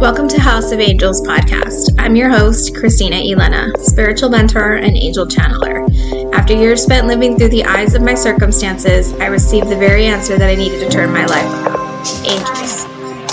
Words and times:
Welcome 0.00 0.28
to 0.28 0.40
Haus 0.40 0.72
of 0.72 0.80
Angels 0.80 1.22
podcast. 1.22 1.94
I'm 1.98 2.16
your 2.16 2.28
host, 2.28 2.74
Christina 2.74 3.16
Elena, 3.16 3.70
spiritual 3.78 4.28
mentor 4.28 4.74
and 4.74 4.96
angel 4.96 5.24
channeler. 5.24 6.34
After 6.34 6.52
years 6.52 6.82
spent 6.82 7.06
living 7.06 7.38
through 7.38 7.50
the 7.50 7.64
eyes 7.64 7.94
of 7.94 8.02
my 8.02 8.14
circumstances, 8.14 9.12
I 9.14 9.26
received 9.26 9.68
the 9.68 9.76
very 9.76 10.04
answer 10.06 10.36
that 10.36 10.50
I 10.50 10.56
needed 10.56 10.80
to 10.80 10.90
turn 10.90 11.12
my 11.12 11.24
life 11.26 11.44
around 11.64 12.06
angels. 12.26 12.84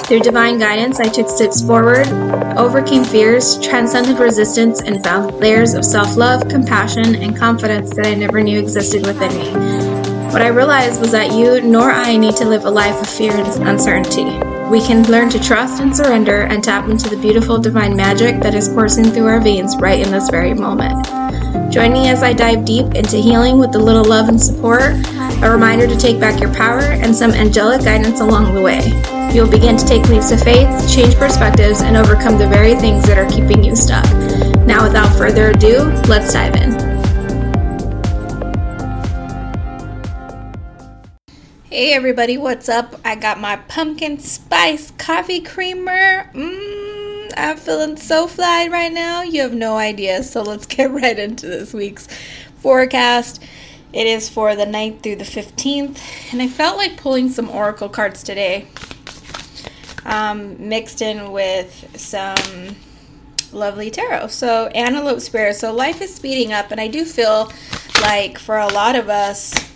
Through 0.08 0.20
divine 0.20 0.60
guidance, 0.60 1.00
I 1.00 1.10
took 1.10 1.30
steps 1.30 1.66
forward, 1.66 2.08
overcame 2.58 3.04
fears, 3.04 3.59
transcended 3.59 4.20
resistance, 4.20 4.82
and 4.82 5.04
found 5.04 5.34
layers 5.39 5.73
of 5.73 5.84
self 5.84 6.16
love, 6.16 6.48
compassion, 6.48 7.16
and 7.16 7.36
confidence 7.36 7.96
that 7.96 8.05
I 8.05 8.14
never 8.14 8.41
knew 8.43 8.59
existed 8.59 9.05
within 9.07 9.32
me. 9.38 9.52
What 10.32 10.43
I 10.43 10.48
realized 10.48 11.02
was 11.02 11.12
that 11.12 11.34
you 11.34 11.59
nor 11.62 11.91
I 11.91 12.16
need 12.18 12.36
to 12.36 12.46
live 12.46 12.66
a 12.66 12.71
life 12.71 13.02
of 13.02 13.09
fear 13.09 13.34
and 13.34 13.68
uncertainty. 13.68 14.51
We 14.71 14.80
can 14.80 15.03
learn 15.11 15.30
to 15.31 15.39
trust 15.43 15.81
and 15.81 15.93
surrender 15.93 16.43
and 16.43 16.63
tap 16.63 16.88
into 16.88 17.09
the 17.09 17.17
beautiful 17.17 17.57
divine 17.57 17.93
magic 17.93 18.39
that 18.39 18.55
is 18.55 18.70
coursing 18.70 19.03
through 19.03 19.27
our 19.27 19.41
veins 19.41 19.75
right 19.75 19.99
in 19.99 20.09
this 20.13 20.30
very 20.30 20.53
moment. 20.53 21.05
Join 21.73 21.91
me 21.91 22.07
as 22.07 22.23
I 22.23 22.31
dive 22.31 22.63
deep 22.63 22.95
into 22.95 23.17
healing 23.17 23.59
with 23.59 23.75
a 23.75 23.77
little 23.77 24.05
love 24.05 24.30
and 24.30 24.41
support, 24.41 24.94
a 25.44 25.52
reminder 25.52 25.88
to 25.88 25.97
take 25.97 26.21
back 26.21 26.39
your 26.39 26.53
power, 26.53 26.80
and 26.80 27.13
some 27.13 27.31
angelic 27.31 27.84
guidance 27.84 28.21
along 28.21 28.55
the 28.55 28.61
way. 28.61 28.80
You'll 29.35 29.52
begin 29.52 29.75
to 29.75 29.85
take 29.85 30.07
leaps 30.07 30.31
of 30.31 30.41
faith, 30.41 30.70
change 30.89 31.16
perspectives, 31.16 31.81
and 31.81 31.97
overcome 31.97 32.38
the 32.38 32.47
very 32.47 32.75
things 32.75 33.05
that 33.08 33.17
are 33.17 33.30
keeping 33.30 33.66
you 33.66 33.75
stuck. 33.75 34.05
Now, 34.66 34.88
without 34.88 35.13
further 35.17 35.49
ado, 35.49 35.80
let's 36.08 36.31
dive 36.31 36.55
in. 36.55 36.80
Hey 41.81 41.94
everybody, 41.94 42.38
what's 42.38 42.70
up? 42.70 43.02
I 43.03 43.16
got 43.16 43.40
my 43.40 43.55
pumpkin 43.55 44.20
spice 44.20 44.91
coffee 44.99 45.42
creamer. 45.42 46.30
Mmm, 46.31 47.31
I'm 47.36 47.58
feeling 47.58 47.97
so 47.97 48.28
fly 48.28 48.67
right 48.67 48.94
now. 48.94 49.23
You 49.23 49.42
have 49.42 49.56
no 49.56 49.78
idea. 49.78 50.22
So 50.22 50.44
let's 50.44 50.67
get 50.67 50.91
right 51.02 51.17
into 51.17 51.47
this 51.47 51.73
week's 51.73 52.08
forecast. 52.58 53.44
It 53.94 54.06
is 54.06 54.30
for 54.30 54.56
the 54.56 54.66
9th 54.66 55.02
through 55.02 55.16
the 55.16 55.23
15th, 55.23 56.31
and 56.31 56.39
I 56.39 56.47
felt 56.47 56.78
like 56.78 56.97
pulling 56.97 57.30
some 57.30 57.50
oracle 57.50 57.89
cards 57.89 58.22
today, 58.22 58.67
um, 60.06 60.69
mixed 60.69 61.02
in 61.02 61.31
with 61.31 62.00
some 62.00 62.75
lovely 63.52 63.89
tarot. 63.89 64.28
So, 64.28 64.67
Antelope 64.67 65.19
Spirit. 65.19 65.56
So, 65.56 65.73
life 65.73 66.00
is 66.00 66.13
speeding 66.13 66.53
up, 66.53 66.69
and 66.69 66.80
I 66.80 66.88
do 66.88 67.06
feel 67.06 67.52
like 68.03 68.38
for 68.38 68.59
a 68.59 68.67
lot 68.67 68.95
of 68.95 69.09
us, 69.09 69.70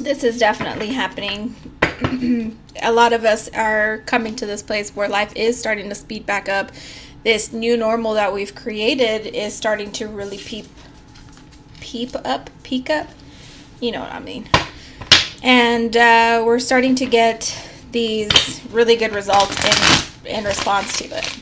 this 0.00 0.24
is 0.24 0.38
definitely 0.38 0.88
happening. 0.88 1.54
a 2.82 2.92
lot 2.92 3.12
of 3.12 3.24
us 3.24 3.48
are 3.50 3.98
coming 4.06 4.34
to 4.36 4.46
this 4.46 4.62
place 4.62 4.94
where 4.94 5.08
life 5.08 5.32
is 5.36 5.58
starting 5.58 5.88
to 5.88 5.94
speed 5.94 6.26
back 6.26 6.48
up. 6.48 6.72
This 7.24 7.52
new 7.52 7.76
normal 7.76 8.14
that 8.14 8.32
we've 8.32 8.54
created 8.54 9.26
is 9.26 9.54
starting 9.54 9.92
to 9.92 10.08
really 10.08 10.38
peep 10.38 10.66
peep 11.80 12.14
up, 12.24 12.50
peak 12.62 12.90
up. 12.90 13.08
You 13.80 13.92
know 13.92 14.00
what 14.00 14.12
I 14.12 14.20
mean. 14.20 14.48
And 15.42 15.96
uh, 15.96 16.42
we're 16.44 16.58
starting 16.58 16.94
to 16.96 17.06
get 17.06 17.56
these 17.90 18.60
really 18.70 18.96
good 18.96 19.12
results 19.12 19.64
in 20.24 20.36
in 20.36 20.44
response 20.44 20.98
to 20.98 21.04
it. 21.06 21.38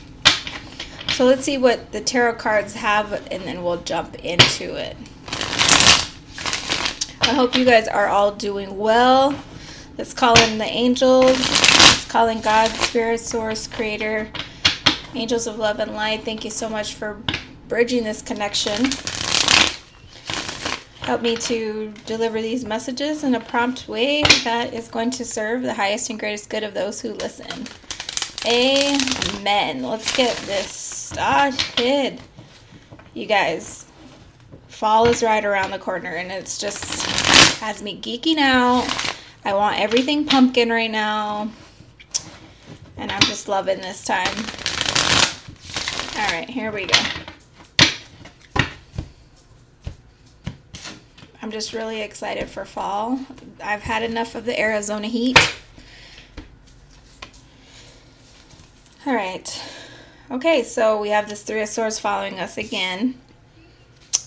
So 1.09 1.25
let's 1.25 1.43
see 1.43 1.57
what 1.57 1.91
the 1.91 2.01
tarot 2.01 2.35
cards 2.35 2.73
have 2.75 3.13
and 3.31 3.43
then 3.43 3.63
we'll 3.63 3.81
jump 3.81 4.15
into 4.23 4.75
it. 4.75 4.97
I 7.21 7.33
hope 7.33 7.55
you 7.55 7.63
guys 7.63 7.87
are 7.87 8.07
all 8.07 8.31
doing 8.31 8.77
well. 8.77 9.33
Let's 9.97 10.13
call 10.13 10.37
in 10.41 10.57
the 10.57 10.65
angels. 10.65 11.37
Let's 11.37 12.05
call 12.05 12.27
in 12.27 12.41
God, 12.41 12.69
Spirit, 12.71 13.19
Source, 13.19 13.67
Creator, 13.67 14.29
Angels 15.13 15.47
of 15.47 15.57
Love 15.57 15.79
and 15.79 15.93
Light. 15.93 16.23
Thank 16.23 16.43
you 16.43 16.51
so 16.51 16.69
much 16.69 16.95
for 16.95 17.21
bridging 17.67 18.03
this 18.03 18.21
connection. 18.21 18.91
Help 21.01 21.21
me 21.21 21.35
to 21.37 21.93
deliver 22.05 22.41
these 22.41 22.63
messages 22.65 23.23
in 23.23 23.35
a 23.35 23.39
prompt 23.39 23.87
way 23.87 24.23
that 24.43 24.73
is 24.73 24.87
going 24.87 25.11
to 25.11 25.25
serve 25.25 25.61
the 25.61 25.73
highest 25.73 26.09
and 26.09 26.19
greatest 26.19 26.49
good 26.49 26.63
of 26.63 26.73
those 26.73 27.01
who 27.01 27.13
listen. 27.13 27.67
Amen. 28.45 29.83
Let's 29.83 30.15
get 30.15 30.35
this 30.37 30.71
started. 30.71 32.19
You 33.13 33.25
guys, 33.25 33.85
fall 34.67 35.05
is 35.07 35.21
right 35.21 35.43
around 35.43 35.71
the 35.71 35.79
corner 35.79 36.15
and 36.15 36.31
it's 36.31 36.57
just 36.57 37.00
has 37.61 37.83
me 37.83 37.95
geeking 38.01 38.39
out. 38.39 38.87
I 39.45 39.53
want 39.53 39.79
everything 39.79 40.25
pumpkin 40.25 40.71
right 40.71 40.89
now. 40.89 41.51
And 42.97 43.11
I'm 43.11 43.21
just 43.21 43.47
loving 43.47 43.79
this 43.81 44.03
time. 44.03 44.35
All 46.17 46.35
right, 46.35 46.49
here 46.49 46.71
we 46.71 46.87
go. 46.87 46.99
I'm 51.39 51.51
just 51.51 51.71
really 51.71 52.01
excited 52.01 52.49
for 52.49 52.65
fall. 52.65 53.19
I've 53.63 53.83
had 53.83 54.01
enough 54.01 54.33
of 54.33 54.45
the 54.45 54.59
Arizona 54.59 55.05
heat. 55.05 55.37
All 59.05 59.13
right. 59.13 59.63
Okay, 60.31 60.63
so 60.63 60.99
we 60.99 61.09
have 61.09 61.29
this 61.29 61.43
Three 61.43 61.61
of 61.61 61.69
Swords 61.69 61.99
following 61.99 62.39
us 62.39 62.57
again. 62.57 63.21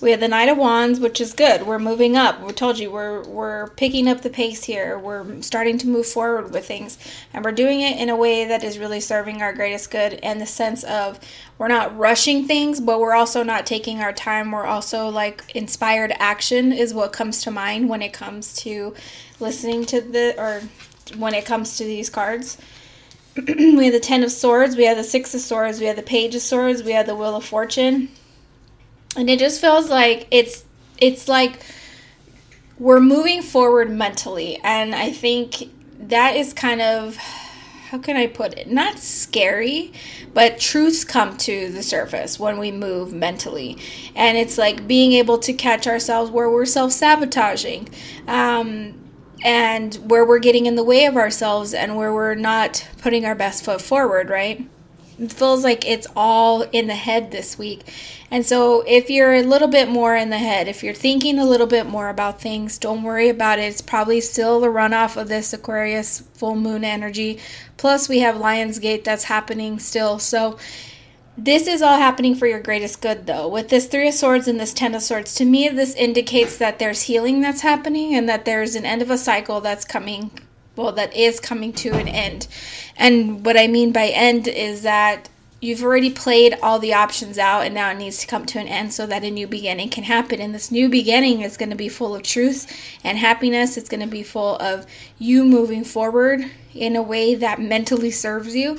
We 0.01 0.11
have 0.11 0.21
the 0.21 0.29
Knight 0.29 0.49
of 0.49 0.59
Wands, 0.59 0.99
which 0.99 1.21
is 1.21 1.33
good. 1.33 1.67
We're 1.67 1.79
moving 1.79 2.17
up. 2.17 2.41
We 2.41 2.53
told 2.53 2.79
you 2.79 2.91
we're 2.91 3.23
we're 3.25 3.69
picking 3.71 4.09
up 4.09 4.23
the 4.23 4.31
pace 4.31 4.65
here. 4.65 4.99
We're 4.99 5.43
starting 5.43 5.79
to 5.79 5.89
move 5.89 6.07
forward 6.07 6.53
with 6.53 6.67
things, 6.67 6.99
and 7.33 7.45
we're 7.45 7.53
doing 7.53 7.81
it 7.81 7.99
in 7.99 8.09
a 8.09 8.17
way 8.17 8.45
that 8.45 8.65
is 8.65 8.79
really 8.79 9.01
serving 9.01 9.43
our 9.43 9.53
greatest 9.53 9.91
good. 9.91 10.15
And 10.23 10.41
the 10.41 10.47
sense 10.47 10.85
of 10.85 11.21
we're 11.59 11.69
not 11.69 11.97
rushing 11.97 12.47
things, 12.47 12.81
but 12.81 12.99
we're 13.01 13.15
also 13.15 13.43
not 13.43 13.67
taking 13.67 14.01
our 14.01 14.13
time. 14.13 14.53
We're 14.53 14.67
also 14.67 15.09
like 15.09 15.45
inspired 15.55 16.13
action 16.19 16.73
is 16.73 16.95
what 16.95 17.13
comes 17.13 17.43
to 17.43 17.51
mind 17.51 17.89
when 17.89 18.03
it 18.03 18.13
comes 18.13 18.55
to 18.59 18.95
listening 19.39 19.85
to 19.87 20.01
the 20.01 20.35
or 20.41 20.63
when 21.19 21.35
it 21.35 21.45
comes 21.45 21.77
to 21.77 21.85
these 21.85 22.11
cards. 22.11 22.59
we 23.37 23.85
have 23.85 23.93
the 23.93 24.01
Ten 24.01 24.25
of 24.25 24.33
Swords, 24.33 24.77
we 24.77 24.85
have 24.85 24.97
the 24.97 25.05
Six 25.05 25.35
of 25.35 25.41
Swords, 25.41 25.81
we 25.81 25.87
have 25.87 25.97
the 25.97 26.03
Page 26.03 26.35
of 26.35 26.43
Swords, 26.43 26.83
we 26.83 26.93
have 26.93 27.07
the 27.07 27.17
Wheel 27.17 27.37
of 27.37 27.45
Fortune 27.45 28.09
and 29.17 29.31
it 29.31 29.39
just 29.39 29.61
feels 29.61 29.89
like 29.89 30.27
it's 30.31 30.65
it's 30.99 31.29
like 31.29 31.61
we're 32.79 33.01
moving 33.01 33.43
forward 33.43 33.91
mentally. 33.91 34.59
And 34.63 34.95
i 34.95 35.11
think 35.11 35.71
that 36.09 36.37
is 36.37 36.53
kind 36.53 36.81
of 36.81 37.17
how 37.17 37.99
can 37.99 38.17
i 38.17 38.27
put 38.27 38.55
it? 38.55 38.69
Not 38.69 38.99
scary 38.99 39.93
but 40.35 40.59
truths 40.59 41.05
come 41.05 41.37
to 41.39 41.71
the 41.71 41.83
surface 41.83 42.41
when 42.41 42.59
we 42.59 42.73
move 42.73 43.13
mentally. 43.13 43.79
And 44.17 44.37
it's 44.37 44.59
like 44.59 44.87
being 44.89 45.13
able 45.13 45.39
to 45.39 45.53
catch 45.53 45.87
ourselves 45.87 46.31
where 46.31 46.51
we're 46.51 46.67
self-sabotaging 46.67 47.89
um, 48.27 49.01
and 49.45 49.95
where 50.11 50.25
we're 50.27 50.41
getting 50.41 50.67
in 50.67 50.75
the 50.75 50.83
way 50.83 51.05
of 51.05 51.17
ourselves 51.17 51.73
and 51.73 51.97
where 51.97 52.13
we're 52.13 52.35
not 52.35 52.87
putting 52.99 53.25
our 53.25 53.37
best 53.37 53.65
foot 53.65 53.81
forward 53.81 54.29
right 54.29 54.69
feels 55.29 55.65
like 55.65 55.87
it's 55.87 56.07
all 56.17 56.63
in 56.63 56.87
the 56.87 56.95
head 56.95 57.31
this 57.31 57.59
week. 57.59 57.83
And 58.31 58.45
so, 58.45 58.83
if 58.87 59.11
you're 59.11 59.35
a 59.35 59.43
little 59.43 59.69
bit 59.69 59.89
more 59.89 60.17
in 60.17 60.31
the 60.31 60.39
head, 60.39 60.67
if 60.67 60.83
you're 60.83 60.95
thinking 60.95 61.39
a 61.39 61.45
little 61.45 61.67
bit 61.67 61.87
more 61.87 62.09
about 62.09 62.41
things, 62.41 62.79
don't 62.79 63.03
worry 63.03 63.29
about 63.29 63.59
it. 63.59 63.63
It's 63.63 63.81
probably 63.81 64.21
still 64.21 64.61
the 64.61 64.69
runoff 64.69 65.17
of 65.17 65.29
this 65.29 65.53
Aquarius 65.53 66.21
full 66.35 66.57
moon 66.57 66.85
energy. 66.85 67.39
Plus, 67.77 68.09
we 68.09 68.21
have 68.21 68.37
Lionsgate 68.37 69.05
that's 69.05 69.25
happening 69.25 69.79
still. 69.79 70.19
So, 70.19 70.59
this 71.37 71.67
is 71.67 71.83
all 71.83 71.99
happening 71.99 72.35
for 72.35 72.47
your 72.47 72.61
greatest 72.61 73.01
good, 73.01 73.27
though. 73.27 73.49
With 73.49 73.69
this 73.69 73.87
Three 73.87 74.09
of 74.09 74.15
Swords 74.15 74.47
and 74.47 74.59
this 74.59 74.73
Ten 74.73 74.95
of 74.95 75.03
Swords, 75.03 75.35
to 75.35 75.45
me, 75.45 75.69
this 75.69 75.95
indicates 75.95 76.57
that 76.59 76.79
there's 76.79 77.03
healing 77.03 77.41
that's 77.41 77.63
happening 77.63 78.15
and 78.15 78.29
that 78.29 78.45
there's 78.45 78.77
an 78.77 78.87
end 78.87 79.03
of 79.03 79.11
a 79.11 79.19
cycle 79.19 79.61
that's 79.61 79.85
coming 79.85 80.31
well, 80.77 80.93
that 80.93 81.15
is 81.15 81.41
coming 81.41 81.73
to 81.75 81.91
an 81.91 82.09
end. 82.09 82.49
And 82.97 83.45
what 83.45 83.57
I 83.57 83.67
mean 83.67 83.93
by 83.93 84.09
end 84.09 84.49
is 84.49 84.83
that 84.83 85.29
you've 85.61 85.83
already 85.83 86.11
played 86.11 86.59
all 86.63 86.79
the 86.79 86.93
options 86.93 87.39
out 87.39 87.63
and 87.63 87.75
now 87.75 87.91
it 87.91 87.97
needs 87.97 88.19
to 88.19 88.27
come 88.27 88.45
to 88.45 88.59
an 88.59 88.69
end 88.69 88.93
so 88.93 89.07
that 89.07 89.25
a 89.25 89.31
new 89.31 89.47
beginning 89.47 89.89
can 89.89 90.05
happen. 90.05 90.41
And 90.41 90.55
this 90.55 90.71
new 90.71 90.89
beginning 90.89 91.41
is 91.41 91.57
going 91.57 91.71
to 91.71 91.77
be 91.77 91.89
full 91.89 92.15
of 92.15 92.23
truth 92.23 92.71
and 93.03 93.17
happiness. 93.17 93.77
It's 93.77 93.89
going 93.89 94.01
to 94.01 94.07
be 94.07 94.23
full 94.23 94.57
of 94.57 94.87
you 95.19 95.45
moving 95.45 95.85
forward 95.85 96.45
in 96.75 96.97
a 96.97 97.03
way 97.03 97.35
that 97.35 97.61
mentally 97.61 98.11
serves 98.11 98.55
you. 98.55 98.79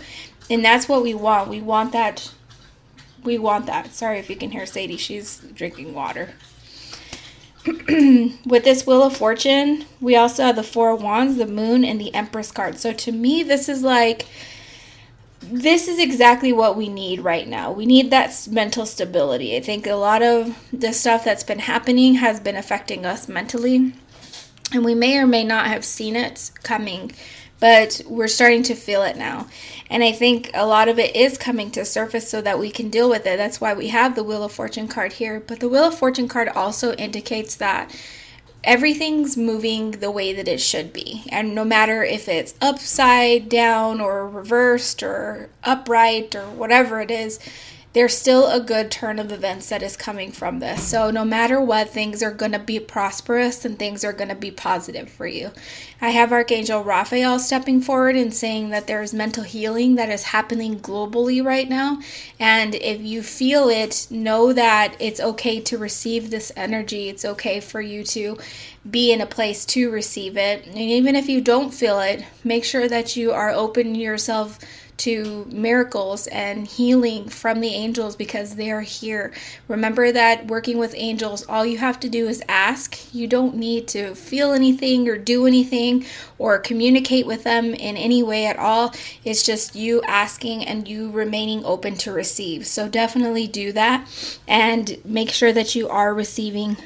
And 0.50 0.63
that's 0.63 0.88
what 0.88 1.01
we 1.01 1.13
want. 1.15 1.50
We 1.50 1.62
want 1.62 1.91
that. 1.94 2.31
We 3.24 3.39
want 3.39 3.65
that. 3.65 3.91
Sorry 3.91 4.19
if 4.19 4.30
you 4.30 4.36
can 4.36 4.51
hear 4.51 4.68
Sadie. 4.68 4.98
She's 4.98 5.39
drinking 5.56 5.95
water. 5.95 6.36
with 8.45 8.63
this 8.63 8.85
Wheel 8.85 9.03
of 9.03 9.17
Fortune, 9.17 9.85
we 10.00 10.15
also 10.15 10.44
have 10.44 10.56
the 10.56 10.63
Four 10.63 10.91
of 10.91 11.01
Wands, 11.01 11.38
the 11.38 11.47
Moon, 11.47 11.83
and 11.83 12.00
the 12.00 12.13
Empress 12.13 12.51
card. 12.51 12.77
So 12.77 12.94
to 12.94 13.12
me, 13.12 13.41
this 13.41 13.67
is 13.67 13.81
like 13.81 14.27
this 15.41 15.88
is 15.88 16.00
exactly 16.00 16.51
what 16.51 16.75
we 16.75 16.89
need 16.89 17.19
right 17.19 17.47
now. 17.47 17.71
We 17.71 17.85
need 17.85 18.09
that 18.12 18.47
mental 18.50 18.85
stability. 18.85 19.56
I 19.56 19.62
think 19.62 19.85
a 19.85 19.94
lot 19.94 20.21
of 20.21 20.57
the 20.73 20.91
stuff 20.91 21.23
that's 21.23 21.44
been 21.44 21.59
happening 21.59 22.15
has 22.15 22.39
been 22.39 22.56
affecting 22.56 23.06
us 23.06 23.27
mentally, 23.27 23.94
and 24.71 24.85
we 24.85 24.95
may 24.95 25.17
or 25.17 25.27
may 25.27 25.44
not 25.44 25.67
have 25.67 25.85
seen 25.85 26.15
it 26.15 26.51
coming 26.63 27.12
but 27.59 28.01
we're 28.07 28.27
starting 28.27 28.63
to 28.63 28.75
feel 28.75 29.03
it 29.03 29.17
now. 29.17 29.47
And 29.89 30.03
I 30.03 30.11
think 30.11 30.51
a 30.53 30.65
lot 30.65 30.87
of 30.87 30.99
it 30.99 31.15
is 31.15 31.37
coming 31.37 31.71
to 31.71 31.85
surface 31.85 32.29
so 32.29 32.41
that 32.41 32.59
we 32.59 32.71
can 32.71 32.89
deal 32.89 33.09
with 33.09 33.25
it. 33.25 33.37
That's 33.37 33.61
why 33.61 33.73
we 33.73 33.89
have 33.89 34.15
the 34.15 34.23
Wheel 34.23 34.43
of 34.43 34.51
Fortune 34.51 34.87
card 34.87 35.13
here. 35.13 35.39
But 35.45 35.59
the 35.59 35.69
Wheel 35.69 35.85
of 35.85 35.97
Fortune 35.97 36.27
card 36.27 36.49
also 36.49 36.93
indicates 36.95 37.55
that 37.55 37.95
everything's 38.63 39.37
moving 39.37 39.91
the 39.91 40.11
way 40.11 40.33
that 40.33 40.47
it 40.47 40.59
should 40.59 40.91
be. 40.91 41.23
And 41.29 41.53
no 41.53 41.63
matter 41.63 42.03
if 42.03 42.27
it's 42.27 42.55
upside 42.61 43.47
down 43.47 44.01
or 44.01 44.27
reversed 44.27 45.03
or 45.03 45.49
upright 45.63 46.35
or 46.35 46.47
whatever 46.47 46.99
it 46.99 47.11
is, 47.11 47.39
there's 47.95 48.15
still 48.15 48.51
a 48.51 48.59
good 48.59 48.92
turn 48.92 49.19
of 49.19 49.31
events 49.31 49.69
that 49.69 49.81
is 49.81 49.95
coming 49.95 50.30
from 50.30 50.59
this. 50.59 50.83
So, 50.83 51.09
no 51.12 51.24
matter 51.24 51.62
what, 51.62 51.88
things 51.88 52.21
are 52.21 52.33
going 52.33 52.51
to 52.51 52.59
be 52.59 52.77
prosperous 52.77 53.63
and 53.63 53.80
things 53.80 54.03
are 54.03 54.12
going 54.12 54.27
to 54.27 54.36
be 54.36 54.51
positive 54.51 55.09
for 55.09 55.25
you. 55.25 55.51
I 56.01 56.09
have 56.09 56.33
Archangel 56.33 56.83
Raphael 56.83 57.39
stepping 57.39 57.80
forward 57.80 58.18
and 58.18 58.33
saying 58.33 58.71
that 58.71 58.88
there 58.88 59.01
is 59.01 59.13
mental 59.13 59.45
healing 59.45 59.95
that 59.95 60.09
is 60.09 60.24
happening 60.24 60.77
globally 60.77 61.44
right 61.44 61.69
now. 61.69 62.01
And 62.38 62.75
if 62.75 63.00
you 63.00 63.24
feel 63.24 63.69
it, 63.69 64.07
know 64.12 64.51
that 64.51 64.98
it's 65.00 65.21
okay 65.21 65.62
to 65.62 65.77
receive 65.77 66.30
this 66.30 66.51
energy. 66.57 67.07
It's 67.07 67.24
okay 67.24 67.62
for 67.62 67.80
you 67.80 68.03
to 68.03 68.38
be 68.91 69.13
in 69.13 69.21
a 69.21 69.25
place 69.25 69.65
to 69.68 69.89
receive 69.89 70.36
it. 70.36 70.68
And 70.68 70.77
even 70.77 71.15
if 71.15 71.30
you 71.30 71.39
don't 71.39 71.74
feel 71.74 72.01
it, 72.01 72.25
make 72.44 72.65
sure 72.65 72.89
that 72.89 73.15
you 73.15 73.31
are 73.31 73.51
open 73.51 73.95
yourself 73.95 74.59
to 74.97 75.45
miracles 75.51 76.27
and 76.27 76.68
healing 76.68 77.27
from 77.27 77.59
the 77.59 77.74
angels 77.74 78.15
because 78.15 78.56
they 78.56 78.71
are 78.71 78.81
here. 78.81 79.33
Remember 79.68 80.12
that 80.12 80.47
working 80.47 80.77
with 80.77 80.94
angels, 80.95 81.45
all 81.47 81.65
you 81.65 81.77
have 81.77 82.00
to 82.01 82.09
do 82.09 82.27
is 82.27 82.42
ask. 82.47 83.13
You 83.13 83.27
don't 83.27 83.56
need 83.56 83.88
to 83.89 84.15
feel 84.15 84.53
anything 84.53 85.07
or 85.09 85.18
do 85.18 85.45
anything 85.45 86.06
or 86.38 86.59
communicate 86.59 87.25
with 87.25 87.44
them 87.44 87.74
in 87.74 87.97
any 87.97 88.24
way 88.24 88.45
at 88.45 88.57
all. 88.57 88.94
It's 89.24 89.44
just 89.44 89.75
you 89.75 90.01
asking 90.03 90.65
and 90.65 90.88
you 90.88 91.12
remaining 91.12 91.65
open 91.65 91.95
to 91.98 92.12
receive. 92.12 92.65
So 92.65 92.88
definitely 92.88 93.48
do 93.48 93.71
that 93.74 94.07
and 94.48 94.98
make 95.03 95.30
sure 95.30 95.51
that 95.53 95.75
you 95.75 95.89
are 95.89 96.13
receiving 96.13 96.77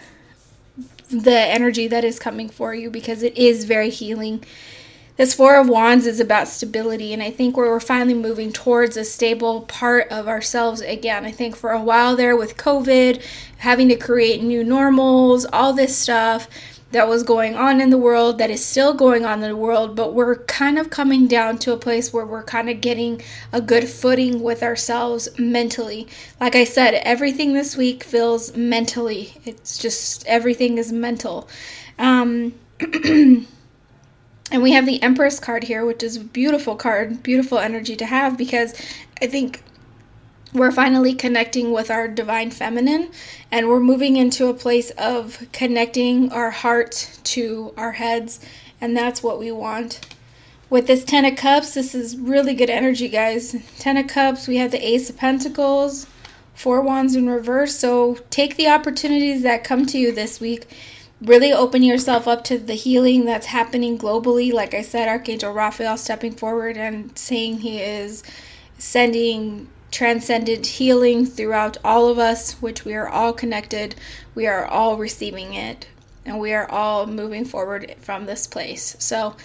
the 1.10 1.40
energy 1.40 1.88
that 1.88 2.04
is 2.04 2.20
coming 2.20 2.50
for 2.50 2.74
you 2.74 2.90
because 2.90 3.24
it 3.24 3.36
is 3.36 3.66
very 3.66 3.90
healing 3.90 4.44
this 5.20 5.34
Four 5.34 5.58
of 5.58 5.68
Wands 5.68 6.08
is 6.08 6.22
about 6.22 6.48
stability, 6.48 7.12
and 7.12 7.22
I 7.22 7.30
think 7.30 7.58
we're 7.58 7.78
finally 7.82 8.14
moving 8.14 8.54
towards 8.54 8.96
a 8.96 9.04
stable 9.04 9.64
part 9.64 10.08
of 10.08 10.30
ourselves 10.30 10.80
again. 10.80 11.26
I 11.26 11.32
think 11.32 11.58
for 11.58 11.72
a 11.72 11.84
while 11.84 12.16
there 12.16 12.38
with 12.38 12.56
COVID, 12.56 13.22
having 13.58 13.90
to 13.90 13.98
create 13.98 14.42
new 14.42 14.64
normals, 14.64 15.46
all 15.52 15.74
this 15.74 15.98
stuff 15.98 16.48
that 16.92 17.10
was 17.10 17.24
going 17.24 17.56
on 17.56 17.82
in 17.82 17.90
the 17.90 17.98
world, 17.98 18.38
that 18.38 18.50
is 18.50 18.64
still 18.64 18.94
going 18.94 19.26
on 19.26 19.44
in 19.44 19.50
the 19.50 19.58
world, 19.58 19.94
but 19.94 20.14
we're 20.14 20.38
kind 20.46 20.80
of 20.80 20.90
coming 20.90 21.28
down 21.28 21.58
to 21.58 21.74
a 21.74 21.78
place 21.78 22.14
where 22.14 22.26
we're 22.26 22.42
kind 22.42 22.70
of 22.70 22.80
getting 22.80 23.22
a 23.52 23.60
good 23.60 23.90
footing 23.90 24.42
with 24.42 24.64
ourselves 24.64 25.28
mentally. 25.38 26.08
Like 26.40 26.56
I 26.56 26.64
said, 26.64 26.94
everything 26.94 27.52
this 27.52 27.76
week 27.76 28.06
feels 28.06 28.56
mentally, 28.56 29.34
it's 29.44 29.78
just 29.78 30.26
everything 30.28 30.78
is 30.78 30.94
mental. 30.94 31.50
Um, 31.98 32.54
And 34.52 34.64
we 34.64 34.72
have 34.72 34.86
the 34.86 35.02
Empress 35.04 35.40
card 35.40 35.66
here, 35.66 35.86
which 35.86 36.02
is 36.02 36.18
a 36.18 36.24
beautiful 36.24 36.76
card, 36.76 37.22
beautiful 37.22 37.60
energy 37.60 37.96
to 37.96 38.06
have 38.06 38.38
because 38.38 38.74
I 39.22 39.28
think 39.28 39.64
we're 40.54 40.72
finally 40.72 41.14
connecting 41.14 41.72
with 41.72 41.92
our 41.92 42.08
divine 42.08 42.50
feminine 42.50 43.12
and 43.52 43.70
we're 43.70 43.80
moving 43.80 44.18
into 44.18 44.48
a 44.48 44.54
place 44.54 44.90
of 44.92 45.48
connecting 45.52 46.32
our 46.32 46.50
heart 46.50 47.20
to 47.26 47.74
our 47.78 47.94
heads, 47.94 48.44
and 48.82 48.98
that's 48.98 49.22
what 49.22 49.38
we 49.38 49.52
want. 49.52 50.00
With 50.70 50.88
this 50.88 51.04
Ten 51.04 51.26
of 51.26 51.36
Cups, 51.36 51.74
this 51.74 51.94
is 51.94 52.18
really 52.18 52.54
good 52.54 52.70
energy, 52.70 53.10
guys. 53.10 53.56
Ten 53.80 53.98
of 53.98 54.08
Cups, 54.08 54.48
we 54.48 54.58
have 54.58 54.72
the 54.72 54.88
Ace 54.88 55.10
of 55.10 55.18
Pentacles, 55.18 56.08
Four 56.54 56.82
Wands 56.82 57.16
in 57.16 57.28
reverse. 57.28 57.76
So 57.76 58.18
take 58.30 58.56
the 58.56 58.68
opportunities 58.68 59.44
that 59.44 59.64
come 59.64 59.86
to 59.88 59.98
you 59.98 60.12
this 60.12 60.40
week 60.40 60.68
really 61.22 61.52
open 61.52 61.84
yourself 61.84 62.28
up 62.28 62.44
to 62.46 62.58
the 62.58 62.76
healing 62.76 63.26
that's 63.26 63.48
happening 63.48 63.98
globally. 63.98 64.54
Like 64.54 64.74
I 64.74 64.82
said, 64.82 65.08
Archangel 65.08 65.54
Raphael 65.54 65.98
stepping 65.98 66.32
forward 66.32 66.78
and 66.78 67.18
saying 67.18 67.60
he 67.60 67.80
is 67.80 68.24
sending 68.78 69.68
transcendent 69.92 70.66
healing 70.66 71.26
throughout 71.26 71.78
all 71.84 72.08
of 72.08 72.18
us, 72.20 72.54
which 72.62 72.86
we 72.86 72.94
are 72.94 73.10
all 73.10 73.34
connected. 73.34 73.96
We 74.36 74.48
are 74.48 74.66
all 74.66 74.98
receiving 74.98 75.54
it, 75.54 75.88
and 76.26 76.40
we 76.40 76.54
are 76.54 76.70
all 76.70 77.06
moving 77.06 77.44
forward 77.44 77.96
from 78.00 78.26
this 78.26 78.48
place. 78.48 78.96
So 79.00 79.36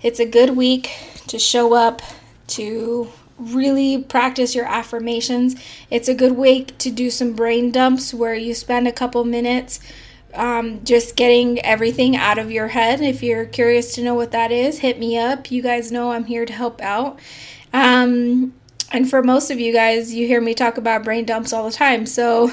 it's 0.00 0.20
a 0.20 0.26
good 0.26 0.56
week 0.56 0.90
to 1.26 1.38
show 1.38 1.74
up, 1.74 2.00
to 2.48 3.08
really 3.36 4.02
practice 4.02 4.54
your 4.54 4.64
affirmations. 4.64 5.54
It's 5.90 6.08
a 6.08 6.14
good 6.14 6.32
week 6.32 6.78
to 6.78 6.90
do 6.90 7.10
some 7.10 7.34
brain 7.34 7.70
dumps 7.70 8.14
where 8.14 8.34
you 8.34 8.54
spend 8.54 8.88
a 8.88 8.92
couple 8.92 9.24
minutes 9.24 9.80
um, 10.34 10.84
just 10.84 11.16
getting 11.16 11.58
everything 11.60 12.16
out 12.16 12.38
of 12.38 12.50
your 12.50 12.68
head. 12.68 13.00
If 13.00 13.22
you're 13.22 13.46
curious 13.46 13.94
to 13.94 14.02
know 14.02 14.14
what 14.14 14.30
that 14.32 14.52
is, 14.52 14.78
hit 14.78 14.98
me 14.98 15.18
up. 15.18 15.50
You 15.50 15.62
guys 15.62 15.90
know 15.90 16.12
I'm 16.12 16.24
here 16.24 16.44
to 16.44 16.52
help 16.52 16.80
out. 16.80 17.18
Um, 17.72 18.54
and 18.90 19.08
for 19.08 19.22
most 19.22 19.50
of 19.50 19.60
you 19.60 19.72
guys, 19.72 20.14
you 20.14 20.26
hear 20.26 20.40
me 20.40 20.54
talk 20.54 20.78
about 20.78 21.04
brain 21.04 21.26
dumps 21.26 21.52
all 21.52 21.66
the 21.66 21.76
time. 21.76 22.06
So 22.06 22.50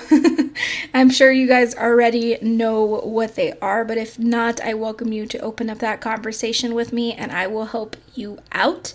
I'm 0.94 1.10
sure 1.10 1.32
you 1.32 1.48
guys 1.48 1.74
already 1.76 2.38
know 2.42 2.84
what 2.84 3.36
they 3.36 3.54
are. 3.62 3.86
But 3.86 3.98
if 3.98 4.20
not, 4.20 4.60
I 4.62 4.74
welcome 4.74 5.14
you 5.14 5.26
to 5.28 5.40
open 5.40 5.70
up 5.70 5.80
that 5.80 6.02
conversation 6.02 6.74
with 6.74 6.92
me 6.92 7.14
and 7.14 7.32
I 7.32 7.48
will 7.48 7.66
help 7.66 7.96
you 8.16 8.40
out. 8.52 8.94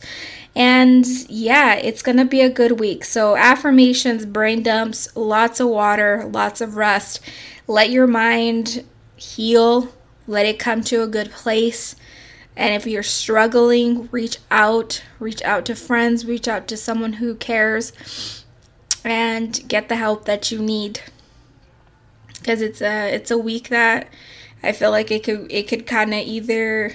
And 0.54 1.06
yeah, 1.31 1.76
it's 1.76 2.02
going 2.02 2.19
to 2.19 2.25
be 2.25 2.42
a 2.42 2.50
good 2.50 2.78
week. 2.81 3.04
So, 3.04 3.37
affirmations, 3.37 4.26
brain 4.26 4.62
dumps, 4.62 5.08
lots 5.16 5.60
of 5.60 5.69
water, 5.69 6.28
lots 6.31 6.60
of 6.60 6.76
rest. 6.76 7.20
Let 7.69 7.90
your 7.90 8.08
mind 8.08 8.84
heal, 9.16 9.88
let 10.26 10.46
it 10.46 10.58
come 10.58 10.82
to 10.84 11.02
a 11.02 11.06
good 11.06 11.31
place. 11.31 11.94
And 12.56 12.75
if 12.75 12.87
you're 12.87 13.02
struggling, 13.02 14.08
reach 14.12 14.38
out, 14.50 15.02
reach 15.19 15.43
out 15.43 15.64
to 15.67 15.75
friends, 15.75 16.26
reach 16.26 16.49
out 16.49 16.67
to 16.69 16.76
someone 16.76 17.14
who 17.14 17.35
cares 17.35 18.44
and 19.05 19.67
get 19.67 19.88
the 19.88 19.97
help 19.97 20.25
that 20.26 20.50
you 20.50 20.58
need. 20.58 21.00
Cuz 22.44 22.61
it's 22.61 22.82
a 22.82 23.14
it's 23.14 23.31
a 23.31 23.38
week 23.38 23.69
that 23.69 24.08
I 24.62 24.73
feel 24.73 24.91
like 24.91 25.11
it 25.11 25.23
could 25.25 25.50
it 25.50 25.69
could 25.69 25.87
kind 25.87 26.12
of 26.12 26.20
either 26.20 26.94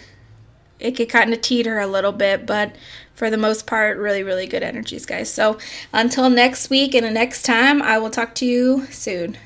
it 0.80 0.92
could 0.92 1.10
kind 1.10 1.34
of 1.34 1.42
teeter 1.42 1.80
a 1.80 1.88
little 1.88 2.12
bit, 2.12 2.46
but 2.46 2.76
for 3.14 3.30
the 3.30 3.38
most 3.38 3.66
part, 3.66 3.98
really, 3.98 4.24
really 4.24 4.46
good 4.46 4.62
energies, 4.62 5.06
guys. 5.06 5.34
So 5.34 5.58
until 5.94 6.30
next 6.30 6.70
week 6.70 6.94
and 6.94 7.06
the 7.06 7.12
next 7.12 7.44
time, 7.44 7.82
I 7.82 7.98
will 7.98 8.10
talk 8.10 8.36
to 8.36 8.46
you 8.46 8.86
soon. 8.88 9.38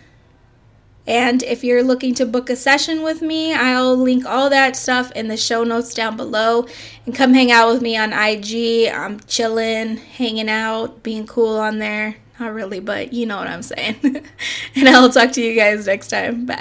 And 1.09 1.41
if 1.41 1.63
you're 1.63 1.81
looking 1.81 2.13
to 2.15 2.25
book 2.25 2.51
a 2.51 2.55
session 2.55 3.01
with 3.01 3.23
me, 3.23 3.51
I'll 3.51 3.97
link 3.97 4.27
all 4.27 4.47
that 4.51 4.75
stuff 4.75 5.11
in 5.13 5.27
the 5.27 5.37
show 5.37 5.63
notes 5.63 5.91
down 5.95 6.15
below. 6.15 6.67
And 7.07 7.15
come 7.15 7.33
hang 7.33 7.51
out 7.51 7.73
with 7.73 7.81
me 7.81 7.97
on 7.97 8.13
IG. 8.13 8.87
I'm 8.93 9.19
chilling, 9.21 9.97
hanging 9.97 10.49
out, 10.49 11.01
being 11.01 11.25
cool 11.25 11.57
on 11.57 11.79
there. 11.79 12.17
Not 12.39 12.53
really, 12.53 12.79
but 12.79 13.11
you 13.11 13.25
know 13.25 13.37
what 13.37 13.47
I'm 13.47 13.63
saying. 13.63 13.95
and 14.75 14.87
I'll 14.87 15.09
talk 15.09 15.31
to 15.31 15.41
you 15.41 15.55
guys 15.55 15.87
next 15.87 16.09
time. 16.09 16.45
Bye. 16.45 16.57